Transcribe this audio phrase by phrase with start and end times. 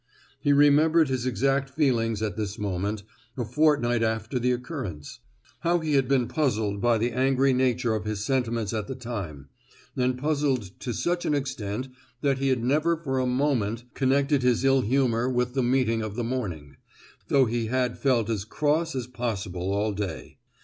[0.39, 3.03] He remembered his exact feelings at this moment,
[3.37, 5.19] a fortnight after the occurrence:
[5.59, 9.49] how he had been puzzled by the angry nature of his sentiments at the time,
[9.95, 11.87] and puzzled to such an extent
[12.21, 16.15] that he had never for a moment connected his ill humour with the meeting of
[16.15, 16.77] the morning,
[17.27, 20.39] though he had felt as cross as possible all day.